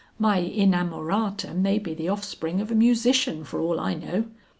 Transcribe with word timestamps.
My 0.17 0.39
inamorata 0.41 1.53
may 1.53 1.77
be 1.77 1.93
the 1.93 2.09
offspring 2.09 2.59
of 2.59 2.71
a 2.71 2.75
musician 2.75 3.43
for 3.43 3.59
all 3.59 3.79
I 3.79 3.93
know." 3.93 4.25